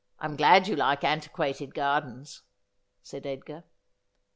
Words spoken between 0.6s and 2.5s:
you like antiquated gardens,'